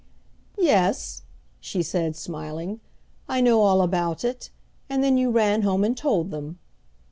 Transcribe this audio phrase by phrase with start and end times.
[0.57, 1.21] "Yes,"
[1.59, 2.79] she said, smiling,
[3.29, 4.49] "I know all about it.
[4.89, 6.57] And then you ran home and told them."